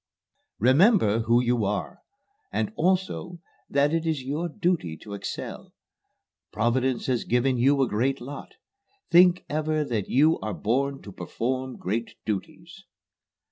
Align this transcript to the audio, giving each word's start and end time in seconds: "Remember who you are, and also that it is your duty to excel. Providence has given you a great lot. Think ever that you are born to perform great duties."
"Remember 0.57 1.19
who 1.19 1.43
you 1.43 1.63
are, 1.63 1.99
and 2.51 2.73
also 2.75 3.37
that 3.69 3.93
it 3.93 4.03
is 4.07 4.23
your 4.23 4.49
duty 4.49 4.97
to 4.97 5.13
excel. 5.13 5.73
Providence 6.51 7.05
has 7.05 7.23
given 7.23 7.59
you 7.59 7.79
a 7.83 7.87
great 7.87 8.19
lot. 8.19 8.53
Think 9.11 9.45
ever 9.47 9.83
that 9.85 10.09
you 10.09 10.39
are 10.39 10.55
born 10.55 11.03
to 11.03 11.11
perform 11.11 11.77
great 11.77 12.15
duties." 12.25 12.83